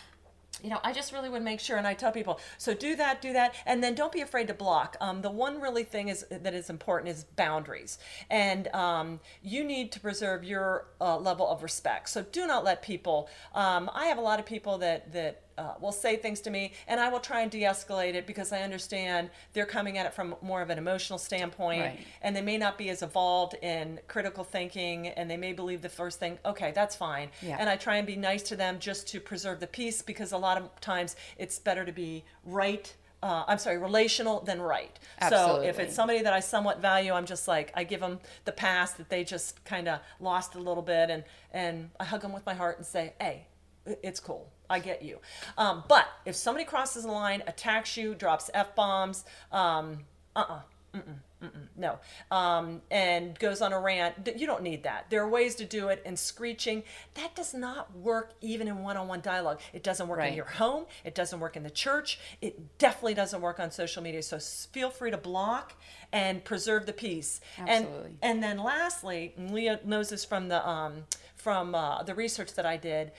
you 0.63 0.69
know, 0.69 0.79
I 0.83 0.93
just 0.93 1.11
really 1.11 1.29
would 1.29 1.43
make 1.43 1.59
sure, 1.59 1.77
and 1.77 1.87
I 1.87 1.93
tell 1.93 2.11
people, 2.11 2.39
so 2.57 2.73
do 2.73 2.95
that, 2.95 3.21
do 3.21 3.33
that, 3.33 3.55
and 3.65 3.83
then 3.83 3.95
don't 3.95 4.11
be 4.11 4.21
afraid 4.21 4.47
to 4.47 4.53
block. 4.53 4.97
Um, 5.01 5.21
the 5.21 5.31
one 5.31 5.61
really 5.61 5.83
thing 5.83 6.09
is 6.09 6.25
that 6.29 6.53
is 6.53 6.69
important 6.69 7.11
is 7.11 7.23
boundaries, 7.23 7.97
and 8.29 8.67
um, 8.69 9.19
you 9.41 9.63
need 9.63 9.91
to 9.93 9.99
preserve 9.99 10.43
your 10.43 10.87
uh, 11.01 11.17
level 11.17 11.47
of 11.47 11.63
respect. 11.63 12.09
So 12.09 12.23
do 12.23 12.47
not 12.47 12.63
let 12.63 12.81
people. 12.81 13.29
Um, 13.53 13.89
I 13.93 14.05
have 14.05 14.17
a 14.17 14.21
lot 14.21 14.39
of 14.39 14.45
people 14.45 14.77
that 14.79 15.13
that 15.13 15.43
uh, 15.59 15.73
will 15.81 15.91
say 15.91 16.15
things 16.15 16.39
to 16.41 16.49
me, 16.49 16.71
and 16.87 16.99
I 16.99 17.09
will 17.09 17.19
try 17.19 17.41
and 17.41 17.51
de-escalate 17.51 18.13
it 18.15 18.25
because 18.25 18.51
I 18.53 18.61
understand 18.61 19.29
they're 19.53 19.65
coming 19.65 19.97
at 19.97 20.05
it 20.05 20.13
from 20.13 20.35
more 20.41 20.61
of 20.61 20.69
an 20.69 20.77
emotional 20.77 21.19
standpoint, 21.19 21.81
Right. 21.81 21.99
and 22.21 22.35
they 22.35 22.41
may 22.41 22.57
not 22.57 22.77
be 22.77 22.89
as 22.89 23.01
evolved 23.01 23.55
in 23.61 23.99
critical 24.07 24.43
thinking, 24.43 25.07
and 25.09 25.29
they 25.29 25.37
may 25.37 25.53
believe 25.53 25.81
the 25.81 25.89
first 25.89 26.19
thing. 26.19 26.39
Okay, 26.45 26.71
that's 26.71 26.95
fine. 26.95 27.29
Yeah. 27.41 27.57
And 27.59 27.69
I 27.69 27.75
try 27.75 27.97
and 27.97 28.07
be 28.07 28.15
nice 28.15 28.43
to 28.43 28.55
them 28.55 28.79
just 28.79 29.07
to 29.09 29.19
preserve 29.19 29.59
the 29.59 29.67
peace 29.67 30.01
because 30.01 30.31
a 30.31 30.37
lot 30.37 30.57
of 30.57 30.79
times 30.81 31.15
it's 31.37 31.59
better 31.59 31.83
to 31.85 31.91
be 31.91 32.23
right. 32.45 32.93
Uh, 33.21 33.43
I'm 33.49 33.57
sorry, 33.57 33.77
relational 33.77 34.39
than 34.39 34.61
right. 34.61 34.97
Absolutely. 35.19 35.65
So 35.65 35.69
if 35.69 35.79
it's 35.79 35.93
somebody 35.93 36.21
that 36.21 36.31
I 36.31 36.39
somewhat 36.39 36.79
value, 36.79 37.11
I'm 37.11 37.25
just 37.25 37.49
like 37.49 37.73
I 37.75 37.83
give 37.83 37.99
them 37.99 38.19
the 38.45 38.53
pass 38.53 38.93
that 38.93 39.09
they 39.09 39.25
just 39.25 39.61
kind 39.65 39.89
of 39.89 39.99
lost 40.21 40.55
a 40.55 40.59
little 40.59 40.83
bit, 40.83 41.09
and 41.09 41.25
and 41.51 41.89
I 41.99 42.05
hug 42.05 42.21
them 42.21 42.31
with 42.31 42.45
my 42.45 42.53
heart 42.53 42.77
and 42.77 42.85
say, 42.85 43.13
hey, 43.19 43.47
it's 43.85 44.21
cool. 44.21 44.49
I 44.69 44.79
get 44.79 45.01
you. 45.01 45.19
Um, 45.57 45.83
but 45.87 46.07
if 46.25 46.35
somebody 46.35 46.65
crosses 46.65 47.03
the 47.03 47.11
line, 47.11 47.43
attacks 47.47 47.97
you, 47.97 48.15
drops 48.15 48.49
f 48.53 48.75
bombs, 48.75 49.25
um, 49.51 49.99
uh-uh, 50.35 50.59
no, 51.77 51.99
um, 52.31 52.81
and 52.91 53.37
goes 53.39 53.61
on 53.61 53.71
a 53.71 53.79
rant. 53.79 54.27
You 54.35 54.45
don't 54.45 54.63
need 54.63 54.83
that. 54.83 55.05
There 55.09 55.21
are 55.21 55.29
ways 55.29 55.55
to 55.55 55.65
do 55.65 55.87
it, 55.87 56.01
and 56.05 56.19
screeching 56.19 56.83
that 57.13 57.35
does 57.35 57.53
not 57.53 57.95
work 57.95 58.33
even 58.41 58.67
in 58.67 58.83
one-on-one 58.83 59.21
dialogue. 59.21 59.61
It 59.71 59.83
doesn't 59.83 60.07
work 60.07 60.23
in 60.23 60.33
your 60.33 60.45
home. 60.45 60.85
It 61.05 61.15
doesn't 61.15 61.39
work 61.39 61.55
in 61.55 61.63
the 61.63 61.69
church. 61.69 62.19
It 62.41 62.77
definitely 62.77 63.13
doesn't 63.13 63.39
work 63.39 63.59
on 63.59 63.71
social 63.71 64.03
media. 64.03 64.21
So 64.23 64.39
feel 64.39 64.89
free 64.89 65.11
to 65.11 65.17
block 65.17 65.75
and 66.11 66.43
preserve 66.43 66.85
the 66.85 66.93
peace. 66.93 67.39
Absolutely. 67.57 68.17
And 68.21 68.39
and 68.39 68.43
then 68.43 68.57
lastly, 68.57 69.33
Leah 69.37 69.79
knows 69.85 70.09
this 70.09 70.25
from 70.25 70.49
the 70.49 70.67
um, 70.67 71.05
from 71.35 71.73
uh, 71.73 72.03
the 72.03 72.15
research 72.15 72.53
that 72.55 72.65
I 72.65 72.75
did 72.75 73.11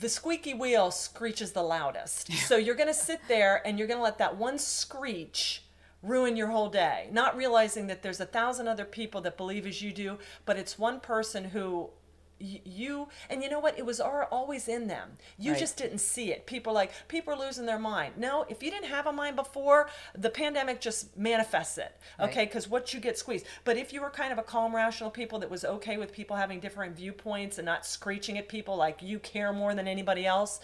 the 0.00 0.08
squeaky 0.08 0.54
wheel 0.54 0.90
screeches 0.90 1.52
the 1.52 1.62
loudest. 1.62 2.32
So 2.32 2.56
you're 2.56 2.74
going 2.74 2.88
to 2.88 2.94
sit 2.94 3.20
there 3.28 3.62
and 3.66 3.78
you're 3.78 3.88
going 3.88 3.98
to 3.98 4.04
let 4.04 4.18
that 4.18 4.36
one 4.36 4.58
screech 4.58 5.62
ruin 6.02 6.36
your 6.36 6.48
whole 6.48 6.68
day, 6.68 7.08
not 7.10 7.36
realizing 7.36 7.86
that 7.86 8.02
there's 8.02 8.20
a 8.20 8.26
thousand 8.26 8.68
other 8.68 8.84
people 8.84 9.20
that 9.22 9.36
believe 9.36 9.66
as 9.66 9.82
you 9.82 9.92
do, 9.92 10.18
but 10.44 10.56
it's 10.56 10.78
one 10.78 11.00
person 11.00 11.44
who 11.44 11.90
you 12.38 13.08
and 13.30 13.42
you 13.42 13.48
know 13.48 13.58
what? 13.60 13.78
It 13.78 13.86
was 13.86 14.00
al- 14.00 14.28
always 14.30 14.68
in 14.68 14.86
them. 14.88 15.16
You 15.38 15.52
Right. 15.52 15.60
just 15.60 15.76
didn't 15.76 15.98
see 15.98 16.32
it. 16.32 16.46
People 16.46 16.72
like 16.72 16.90
people 17.08 17.32
are 17.32 17.38
losing 17.38 17.66
their 17.66 17.78
mind. 17.78 18.16
No 18.16 18.44
if 18.48 18.62
you 18.62 18.70
didn't 18.70 18.86
have 18.88 19.06
a 19.06 19.12
mind 19.12 19.36
before 19.36 19.88
the 20.14 20.30
pandemic 20.30 20.80
just 20.80 21.16
manifests 21.16 21.78
it 21.78 21.96
okay? 22.20 22.40
Right. 22.40 22.48
because 22.48 22.68
what 22.68 22.92
you 22.92 23.00
get 23.00 23.18
squeezed. 23.18 23.46
But 23.64 23.76
if 23.76 23.92
you 23.92 24.00
were 24.00 24.10
kind 24.10 24.32
of 24.32 24.38
a 24.38 24.42
calm 24.42 24.74
rational 24.74 25.10
people 25.10 25.38
that 25.40 25.50
was 25.50 25.64
okay 25.64 25.96
with 25.96 26.12
people 26.12 26.36
having 26.36 26.60
different 26.60 26.96
viewpoints 26.96 27.58
and 27.58 27.64
not 27.66 27.86
screeching 27.86 28.36
at 28.38 28.48
people 28.48 28.76
like 28.76 29.02
you 29.02 29.18
care 29.18 29.52
more 29.52 29.74
than 29.74 29.88
anybody 29.88 30.26
else 30.26 30.60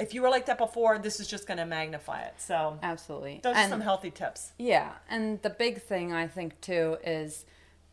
if 0.00 0.12
you 0.12 0.22
were 0.22 0.28
like 0.28 0.46
that 0.46 0.58
before 0.58 0.98
this 0.98 1.20
is 1.20 1.28
just 1.28 1.46
going 1.46 1.58
to 1.58 1.64
magnify 1.64 2.20
it. 2.22 2.34
So 2.38 2.80
Absolutely. 2.82 3.38
those 3.44 3.54
are 3.56 3.68
some 3.68 3.80
healthy 3.80 4.10
tips. 4.10 4.50
Yeah, 4.58 4.90
and 5.08 5.40
the 5.42 5.50
big 5.50 5.82
thing 5.82 6.12
I 6.12 6.26
think 6.26 6.60
too 6.60 6.98
is 7.04 7.44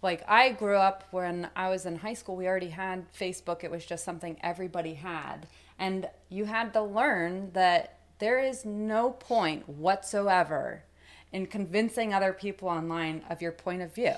like 0.01 0.23
I 0.27 0.51
grew 0.51 0.75
up 0.77 1.03
when 1.11 1.49
I 1.55 1.69
was 1.69 1.85
in 1.85 1.97
high 1.97 2.13
school, 2.15 2.35
we 2.35 2.47
already 2.47 2.69
had 2.69 3.11
Facebook. 3.13 3.63
It 3.63 3.71
was 3.71 3.85
just 3.85 4.03
something 4.03 4.37
everybody 4.41 4.95
had. 4.95 5.47
And 5.77 6.09
you 6.29 6.45
had 6.45 6.73
to 6.73 6.81
learn 6.81 7.51
that 7.53 7.99
there 8.19 8.39
is 8.39 8.65
no 8.65 9.11
point 9.11 9.67
whatsoever 9.67 10.83
in 11.31 11.45
convincing 11.47 12.13
other 12.13 12.33
people 12.33 12.67
online 12.67 13.23
of 13.29 13.41
your 13.41 13.51
point 13.51 13.81
of 13.81 13.93
view. 13.93 14.13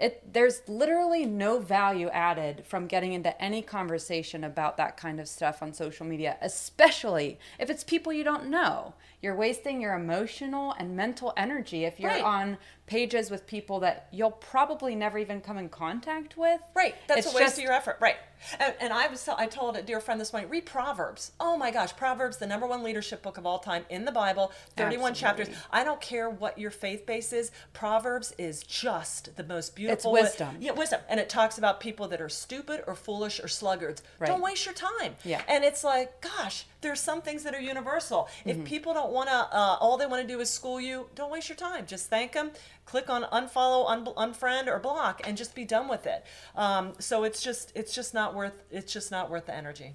It, 0.00 0.32
there's 0.32 0.62
literally 0.68 1.26
no 1.26 1.58
value 1.58 2.08
added 2.10 2.64
from 2.64 2.86
getting 2.86 3.14
into 3.14 3.40
any 3.42 3.62
conversation 3.62 4.44
about 4.44 4.76
that 4.76 4.96
kind 4.96 5.18
of 5.18 5.26
stuff 5.26 5.60
on 5.60 5.72
social 5.72 6.06
media, 6.06 6.36
especially 6.40 7.40
if 7.58 7.68
it's 7.68 7.82
people 7.82 8.12
you 8.12 8.22
don't 8.22 8.46
know. 8.48 8.94
You're 9.20 9.34
wasting 9.34 9.80
your 9.80 9.94
emotional 9.94 10.72
and 10.78 10.94
mental 10.94 11.32
energy 11.36 11.84
if 11.84 11.98
you're 11.98 12.12
Right. 12.12 12.22
on 12.22 12.58
pages 12.88 13.30
with 13.30 13.46
people 13.46 13.80
that 13.80 14.08
you'll 14.10 14.30
probably 14.32 14.94
never 14.96 15.18
even 15.18 15.40
come 15.40 15.58
in 15.58 15.68
contact 15.68 16.36
with. 16.36 16.60
Right, 16.74 16.94
that's 17.06 17.26
It's 17.26 17.34
a 17.34 17.36
waste 17.36 17.46
just- 17.50 17.58
of 17.58 17.64
your 17.64 17.72
effort. 17.72 17.98
Right, 18.00 18.16
and, 18.58 18.74
and 18.80 18.92
I 18.92 19.06
was 19.08 19.28
I 19.28 19.46
told 19.46 19.76
a 19.76 19.82
dear 19.82 20.00
friend 20.00 20.20
this 20.20 20.32
morning, 20.32 20.48
read 20.50 20.64
Proverbs. 20.66 21.32
Oh 21.38 21.56
my 21.56 21.70
gosh, 21.70 21.94
Proverbs, 21.96 22.38
the 22.38 22.46
number 22.46 22.66
one 22.66 22.82
leadership 22.82 23.22
book 23.22 23.36
of 23.36 23.44
all 23.46 23.58
time 23.58 23.84
in 23.90 24.04
the 24.04 24.12
Bible, 24.12 24.52
thirty-one 24.76 25.14
chapters. 25.14 25.48
I 25.70 25.84
don't 25.84 26.00
care 26.00 26.30
what 26.30 26.58
your 26.58 26.70
faith 26.70 27.04
base 27.06 27.32
is. 27.32 27.50
Proverbs 27.72 28.32
is 28.38 28.62
just 28.62 29.36
the 29.36 29.44
most 29.44 29.76
beautiful. 29.76 30.16
It's 30.16 30.24
wisdom. 30.24 30.56
Yeah, 30.60 30.72
wisdom, 30.72 31.00
and 31.08 31.20
it 31.20 31.28
talks 31.28 31.58
about 31.58 31.80
people 31.80 32.08
that 32.08 32.20
are 32.20 32.28
stupid 32.28 32.82
or 32.86 32.94
foolish 32.94 33.40
or 33.40 33.48
sluggards. 33.48 34.02
Right. 34.18 34.28
Don't 34.28 34.40
waste 34.42 34.64
your 34.64 34.74
time. 34.74 35.16
Yeah. 35.24 35.42
and 35.48 35.64
it's 35.64 35.84
like, 35.84 36.20
gosh, 36.20 36.64
there's 36.80 37.00
some 37.00 37.22
things 37.22 37.42
that 37.42 37.54
are 37.54 37.60
universal. 37.60 38.28
Mm-hmm. 38.40 38.50
If 38.50 38.64
people 38.64 38.94
don't 38.94 39.12
want 39.12 39.28
to, 39.28 39.34
uh, 39.34 39.76
all 39.80 39.96
they 39.96 40.06
want 40.06 40.22
to 40.22 40.28
do 40.28 40.40
is 40.40 40.50
school 40.50 40.80
you. 40.80 41.08
Don't 41.14 41.30
waste 41.30 41.48
your 41.48 41.56
time. 41.56 41.86
Just 41.86 42.08
thank 42.08 42.32
them. 42.32 42.50
Click 42.86 43.10
on 43.10 43.24
unfollow, 43.24 43.88
un- 43.88 44.32
unfriend, 44.32 44.68
or 44.68 44.78
block, 44.78 45.20
and 45.24 45.36
just 45.36 45.54
be 45.54 45.64
done 45.64 45.88
with 45.88 46.06
it. 46.06 46.24
Um, 46.56 46.94
so 46.98 47.24
it's 47.24 47.42
just, 47.42 47.72
it's 47.74 47.94
just 47.94 48.14
not 48.14 48.34
worth, 48.34 48.62
it's 48.70 48.92
just 48.92 49.10
not 49.10 49.30
worth 49.30 49.46
the 49.46 49.54
energy. 49.54 49.94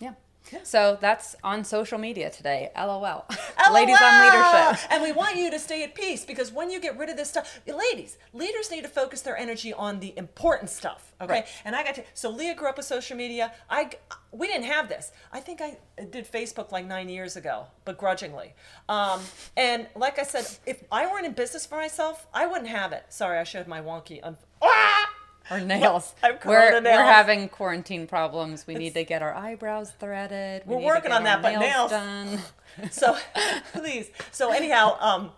Yeah. 0.00 0.14
So 0.62 0.98
that's 1.00 1.36
on 1.42 1.64
social 1.64 1.98
media 1.98 2.30
today. 2.30 2.70
LOL. 2.76 3.26
Ladies 3.72 3.96
on 4.00 4.20
leadership. 4.20 4.90
And 4.90 5.02
we 5.02 5.12
want 5.12 5.36
you 5.36 5.50
to 5.50 5.58
stay 5.58 5.82
at 5.84 5.94
peace 5.94 6.24
because 6.24 6.52
when 6.52 6.70
you 6.70 6.80
get 6.80 6.98
rid 6.98 7.08
of 7.08 7.16
this 7.16 7.28
stuff, 7.30 7.60
ladies, 7.66 8.18
leaders 8.32 8.70
need 8.70 8.82
to 8.82 8.88
focus 8.88 9.20
their 9.22 9.36
energy 9.36 9.72
on 9.72 10.00
the 10.00 10.12
important 10.16 10.70
stuff. 10.70 11.12
Okay. 11.20 11.32
Right. 11.32 11.46
And 11.64 11.74
I 11.74 11.82
got 11.84 11.94
to, 11.96 12.04
so 12.14 12.30
Leah 12.30 12.54
grew 12.54 12.68
up 12.68 12.76
with 12.76 12.86
social 12.86 13.16
media. 13.16 13.52
I, 13.70 13.90
we 14.32 14.46
didn't 14.46 14.64
have 14.66 14.88
this. 14.88 15.12
I 15.32 15.40
think 15.40 15.60
I 15.60 15.78
did 16.10 16.30
Facebook 16.30 16.72
like 16.72 16.86
nine 16.86 17.08
years 17.08 17.36
ago, 17.36 17.66
begrudgingly. 17.84 18.54
Um, 18.88 19.20
and 19.56 19.86
like 19.94 20.18
I 20.18 20.24
said, 20.24 20.46
if 20.66 20.82
I 20.90 21.06
weren't 21.06 21.26
in 21.26 21.32
business 21.32 21.64
for 21.66 21.76
myself, 21.76 22.26
I 22.34 22.46
wouldn't 22.46 22.68
have 22.68 22.92
it. 22.92 23.04
Sorry, 23.08 23.38
I 23.38 23.44
showed 23.44 23.66
my 23.66 23.80
wonky. 23.80 24.20
Un- 24.22 24.36
ah! 24.60 25.13
Our 25.50 25.60
nails. 25.60 26.14
We're, 26.22 26.70
corona 26.70 26.90
we're 26.90 27.04
having 27.04 27.48
quarantine 27.48 28.06
problems. 28.06 28.66
We 28.66 28.74
need 28.74 28.94
to 28.94 29.04
get 29.04 29.22
our 29.22 29.34
eyebrows 29.34 29.92
threaded. 30.00 30.62
We 30.66 30.76
to 30.76 30.82
working 30.82 31.12
on 31.12 31.24
that, 31.24 31.42
but 31.42 31.58
nails- 31.58 31.90
done. 31.90 32.38
so 32.90 33.16
please 33.72 34.10
so 34.32 34.50
anyhow 34.50 34.96
um 35.00 35.30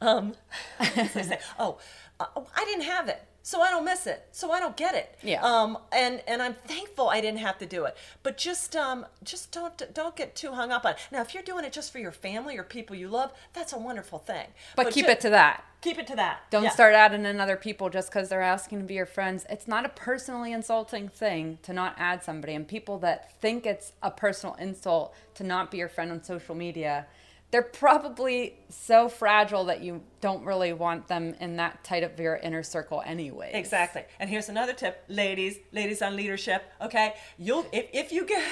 um 0.00 0.34
what 0.78 0.98
I 0.98 1.22
say? 1.22 1.38
oh 1.58 1.78
uh, 2.18 2.26
i 2.56 2.64
didn't 2.64 2.84
have 2.84 3.08
it 3.08 3.22
so 3.42 3.60
i 3.62 3.70
don't 3.70 3.84
miss 3.84 4.06
it 4.06 4.26
so 4.32 4.50
i 4.52 4.60
don't 4.60 4.76
get 4.76 4.94
it 4.94 5.16
Yeah. 5.22 5.42
um 5.42 5.78
and 5.92 6.22
and 6.28 6.42
i'm 6.42 6.54
thankful 6.66 7.08
i 7.08 7.20
didn't 7.20 7.40
have 7.40 7.58
to 7.58 7.66
do 7.66 7.84
it 7.84 7.96
but 8.22 8.36
just 8.36 8.76
um 8.76 9.06
just 9.24 9.50
don't 9.52 9.82
don't 9.94 10.14
get 10.16 10.34
too 10.36 10.52
hung 10.52 10.70
up 10.70 10.84
on 10.84 10.92
it 10.92 10.98
now 11.10 11.20
if 11.22 11.32
you're 11.34 11.42
doing 11.42 11.64
it 11.64 11.72
just 11.72 11.90
for 11.92 11.98
your 11.98 12.12
family 12.12 12.56
or 12.58 12.62
people 12.64 12.94
you 12.96 13.08
love 13.08 13.32
that's 13.52 13.72
a 13.72 13.78
wonderful 13.78 14.18
thing 14.18 14.46
But, 14.76 14.90
keep 14.92 15.06
ju- 15.06 15.12
it 15.12 15.20
to 15.20 15.30
that. 15.30 15.64
keep 15.80 15.98
it 15.98 16.06
to 16.08 16.16
that 16.16 16.40
Don't 16.50 16.64
Yeah. 16.64 16.70
start 16.70 16.94
adding 16.94 17.24
in 17.24 17.40
other 17.40 17.56
people 17.56 17.88
just 17.88 18.10
because 18.10 18.28
they're 18.28 18.42
asking 18.42 18.80
to 18.80 18.84
be 18.84 18.94
your 18.94 19.06
friends. 19.06 19.46
It's 19.48 19.66
not 19.66 19.86
a 19.86 19.88
personally 19.88 20.52
insulting 20.52 21.08
thing 21.08 21.58
to 21.62 21.72
not 21.72 21.94
add 21.96 22.22
somebody. 22.22 22.54
And 22.54 22.68
people 22.68 22.98
that 22.98 23.32
think 23.40 23.64
it's 23.64 23.92
a 24.02 24.10
personal 24.10 24.54
insult 24.56 25.14
to 25.36 25.44
not 25.44 25.70
be 25.70 25.78
your 25.78 25.88
friend 25.88 26.10
on 26.12 26.22
social 26.22 26.54
media, 26.54 27.06
they're 27.50 27.62
probably 27.62 28.54
so 28.68 29.08
fragile 29.08 29.64
that 29.64 29.82
you 29.82 30.02
don't 30.20 30.44
really 30.44 30.72
want 30.72 31.08
them 31.08 31.34
in 31.40 31.56
that 31.56 31.82
tight 31.82 32.04
of 32.04 32.18
your 32.20 32.36
inner 32.36 32.62
circle 32.62 33.02
anyway. 33.04 33.50
Exactly. 33.52 34.04
And 34.20 34.30
here's 34.30 34.48
another 34.48 34.72
tip, 34.72 35.02
ladies, 35.08 35.58
ladies 35.72 36.00
on 36.00 36.14
leadership. 36.14 36.62
Okay, 36.80 37.14
you'll 37.38 37.66
if, 37.72 37.86
if 37.92 38.12
you 38.12 38.24
get 38.24 38.44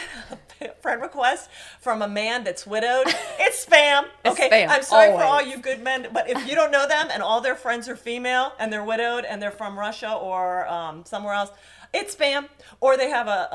a 0.61 0.73
friend 0.81 1.01
request 1.01 1.49
from 1.81 2.03
a 2.03 2.09
man 2.09 2.43
that's 2.43 2.67
widowed, 2.67 3.07
it's 3.39 3.65
spam. 3.65 4.07
It's 4.25 4.35
okay, 4.35 4.49
spam, 4.51 4.69
I'm 4.69 4.83
sorry 4.83 5.13
for 5.13 5.23
all 5.23 5.43
you 5.43 5.59
good 5.59 5.83
men, 5.83 6.09
but 6.13 6.29
if 6.29 6.49
you 6.49 6.57
don't 6.57 6.73
know 6.73 6.89
them 6.89 7.09
and 7.13 7.23
all 7.23 7.41
their 7.41 7.55
friends 7.55 7.89
are 7.89 7.97
female 7.97 8.53
and 8.59 8.73
they're 8.73 8.85
widowed 8.85 9.25
and 9.25 9.41
they're 9.41 9.51
from 9.53 9.79
Russia 9.79 10.13
or 10.13 10.67
um, 10.69 11.05
somewhere 11.05 11.35
else. 11.35 11.51
It's 11.95 12.15
spam, 12.15 12.49
or 12.83 12.99
they 12.99 13.09
have 13.09 13.29
a 13.29 13.55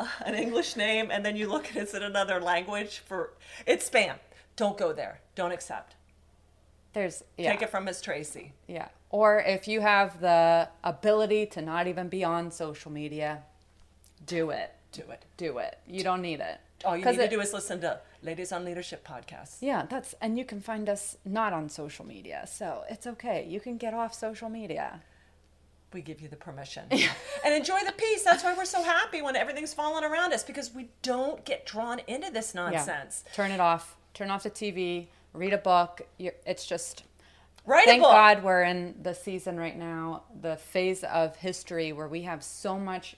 uh, 0.00 0.06
an 0.24 0.34
English 0.34 0.76
name, 0.76 1.10
and 1.10 1.22
then 1.22 1.36
you 1.36 1.46
look 1.46 1.68
and 1.68 1.76
it's 1.76 1.92
in 1.92 2.02
another 2.02 2.40
language. 2.40 3.02
For 3.06 3.34
it's 3.66 3.90
spam. 3.90 4.14
Don't 4.56 4.78
go 4.78 4.92
there. 4.92 5.20
Don't 5.34 5.52
accept. 5.52 5.94
There's 6.92 7.22
yeah. 7.36 7.52
Take 7.52 7.62
it 7.62 7.70
from 7.70 7.84
Miss 7.84 8.00
Tracy. 8.00 8.52
Yeah. 8.66 8.88
Or 9.10 9.38
if 9.40 9.68
you 9.68 9.80
have 9.82 10.20
the 10.20 10.68
ability 10.82 11.46
to 11.46 11.62
not 11.62 11.86
even 11.86 12.08
be 12.08 12.24
on 12.24 12.50
social 12.50 12.90
media, 12.90 13.42
do 14.26 14.50
it. 14.50 14.72
Do 14.92 15.02
it. 15.10 15.24
Do 15.36 15.58
it. 15.58 15.78
You 15.86 16.02
don't 16.02 16.22
need 16.22 16.40
it. 16.40 16.58
All 16.84 16.96
you 16.96 17.04
need 17.04 17.18
it- 17.18 17.24
to 17.24 17.28
do 17.28 17.40
is 17.40 17.52
listen 17.52 17.80
to 17.82 18.00
Ladies 18.22 18.50
on 18.50 18.64
Leadership 18.64 19.06
podcast. 19.06 19.56
Yeah, 19.60 19.84
that's 19.88 20.14
and 20.22 20.38
you 20.38 20.44
can 20.44 20.60
find 20.60 20.88
us 20.88 21.16
not 21.24 21.52
on 21.52 21.68
social 21.68 22.04
media. 22.06 22.44
So 22.50 22.82
it's 22.88 23.06
okay. 23.06 23.46
You 23.46 23.60
can 23.60 23.76
get 23.76 23.92
off 23.94 24.14
social 24.14 24.48
media. 24.48 25.00
we 25.92 26.00
give 26.02 26.20
you 26.20 26.28
the 26.28 26.36
permission 26.36 26.82
and 27.44 27.54
enjoy 27.54 27.78
the 27.86 27.92
peace 27.92 28.22
that's 28.22 28.42
why 28.44 28.52
we're 28.54 28.66
so 28.66 28.82
happy 28.82 29.22
when 29.22 29.34
everything's 29.36 29.72
falling 29.72 30.04
around 30.04 30.30
us 30.34 30.42
because 30.44 30.74
we 30.74 30.88
don't 31.00 31.42
get 31.46 31.64
drawn 31.64 31.98
into 32.06 32.30
this 32.30 32.52
Yeah. 32.54 32.62
nonsense 32.70 33.24
Turn 33.32 33.50
it 33.50 33.60
off. 33.60 33.96
Turn 34.16 34.30
off 34.30 34.44
the 34.44 34.50
TV. 34.50 35.08
Read 35.34 35.52
a 35.52 35.58
book. 35.58 36.00
You're, 36.16 36.32
it's 36.46 36.64
just 36.66 37.02
write 37.66 37.84
thank 37.84 38.02
God 38.02 38.42
we're 38.42 38.62
in 38.62 38.94
the 39.02 39.14
season 39.14 39.58
right 39.58 39.76
now, 39.78 40.22
the 40.40 40.56
phase 40.56 41.04
of 41.04 41.36
history 41.36 41.92
where 41.92 42.08
we 42.08 42.22
have 42.22 42.42
so 42.42 42.78
much 42.78 43.16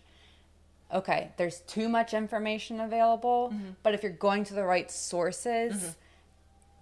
okay, 0.93 1.31
there's 1.37 1.61
too 1.61 1.87
much 1.89 2.15
information 2.15 2.81
available, 2.81 3.51
Mm-hmm. 3.53 3.71
but 3.83 3.93
if 3.95 4.03
you're 4.03 4.11
going 4.11 4.43
to 4.45 4.55
the 4.55 4.65
right 4.65 4.91
sources, 4.91 5.97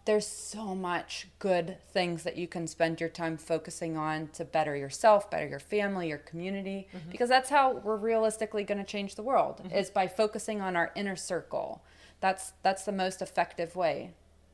there's 0.05 0.27
so 0.27 0.77
much 0.77 1.27
good 1.41 1.77
things 1.93 2.23
that 2.23 2.37
you 2.37 2.47
can 2.47 2.69
spend 2.69 3.01
your 3.01 3.09
time 3.09 3.37
focusing 3.37 3.97
on 3.97 4.29
to 4.29 4.45
better 4.45 4.77
yourself, 4.77 5.29
better 5.29 5.49
your 5.49 5.59
family, 5.59 6.09
your 6.09 6.19
community, 6.19 6.87
Mm-hmm. 6.97 7.11
because 7.11 7.29
that's 7.29 7.51
how 7.51 7.73
we're 7.85 7.97
realistically 7.97 8.63
going 8.63 8.79
to 8.79 8.85
change 8.85 9.17
the 9.17 9.25
world 9.25 9.61
is 9.75 9.91
by 9.91 10.07
focusing 10.07 10.61
on 10.61 10.77
our 10.77 10.93
inner 10.95 11.17
circle. 11.17 11.83
That's 12.21 12.53
that's 12.63 12.85
the 12.85 12.93
most 12.93 13.21
effective 13.23 13.77
way. 13.77 14.13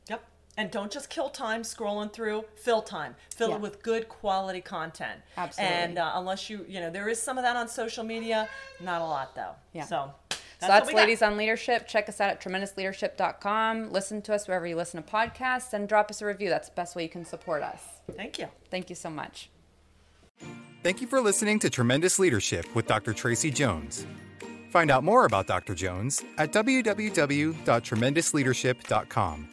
Yep. 0.09 0.23
And 0.57 0.69
don't 0.69 0.91
just 0.91 1.09
kill 1.09 1.29
time 1.29 1.63
scrolling 1.63 2.11
through. 2.13 2.45
Fill 2.55 2.81
time. 2.81 3.15
Fill 3.35 3.49
Yeah. 3.49 3.55
it 3.55 3.61
with 3.61 3.81
good 3.81 4.07
quality 4.09 4.61
content. 4.61 5.21
Absolutely. 5.37 5.75
And 5.75 5.97
uh, 5.97 6.11
unless 6.15 6.49
you, 6.49 6.65
you 6.67 6.79
know, 6.79 6.89
there 6.91 7.09
is 7.09 7.19
some 7.21 7.37
of 7.37 7.43
that 7.43 7.55
on 7.55 7.67
social 7.67 8.03
media. 8.03 8.47
Not 8.81 9.01
a 9.01 9.05
lot 9.05 9.35
though. 9.35 9.53
Yeah. 9.73 9.85
So. 9.85 10.11
So 10.59 10.69
what 10.69 10.75
that's 10.75 10.87
we 10.87 10.93
got. 10.93 10.99
Ladies 11.01 11.21
on 11.21 11.35
Leadership. 11.35 11.87
Check 11.89 12.07
us 12.07 12.21
out 12.21 12.29
at 12.29 12.41
tremendousleadership.com. 12.41 13.91
Listen 13.91 14.21
to 14.21 14.33
us 14.33 14.47
wherever 14.47 14.65
you 14.65 14.77
listen 14.77 15.03
to 15.03 15.09
podcasts 15.11 15.73
and 15.73 15.89
drop 15.89 16.09
us 16.09 16.21
a 16.21 16.25
review. 16.25 16.49
That's 16.49 16.69
the 16.69 16.75
best 16.75 16.95
way 16.95 17.03
you 17.03 17.09
can 17.09 17.25
support 17.25 17.63
us. 17.63 17.81
Thank 18.15 18.39
you. 18.39 18.47
Thank 18.71 18.89
you 18.89 18.95
so 18.95 19.09
much. 19.09 19.49
Thank 20.81 21.01
you 21.01 21.07
for 21.07 21.19
listening 21.19 21.59
to 21.59 21.69
Tremendous 21.69 22.17
Leadership 22.17 22.73
with 22.75 22.87
Dr. 22.87 23.11
Tracy 23.13 23.51
Jones. 23.51 24.05
Find 24.73 24.89
out 24.89 25.03
more 25.03 25.25
about 25.25 25.45
Dr. 25.45 25.75
Jones 25.75 26.23
at 26.39 26.51
www.tremendousleadership.com. 26.51 29.47